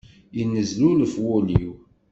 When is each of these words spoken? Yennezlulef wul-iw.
Yennezlulef 0.37 1.13
wul-iw. 1.23 1.73